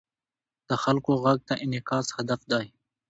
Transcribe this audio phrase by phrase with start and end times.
[0.69, 2.65] د خلکو غږ ته انعکاس هدف دی.